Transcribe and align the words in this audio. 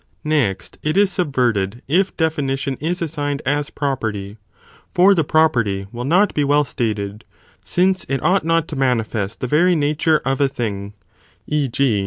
ΜΠ 0.25 0.29
Next, 0.31 0.79
it 0.81 0.97
is 0.97 1.11
subverted 1.11 1.83
if 1.87 2.17
definition 2.17 2.75
is 2.79 3.03
assigned: 3.03 3.43
ether 3.47 3.51
de. 3.51 3.51
finition 3.51 3.53
isas 3.53 3.65
88 3.69 3.75
property, 3.75 4.37
for 4.95 5.13
the 5.13 5.23
property 5.23 5.85
will 5.91 6.05
not 6.05 6.33
be 6.33 6.43
well 6.43 6.61
ogre. 6.61 6.63
Pro 6.63 6.69
stated, 6.71 7.23
since 7.63 8.03
it 8.09 8.23
ought 8.23 8.43
not 8.43 8.67
to 8.69 8.75
manifest 8.75 9.41
the 9.41 9.45
very 9.47 9.75
nature 9.75 10.19
of 10.25 10.41
a 10.41 10.47
thing; 10.49 10.95
e. 11.45 11.67
g. 11.67 11.99